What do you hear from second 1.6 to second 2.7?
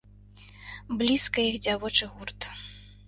дзявочы гурт.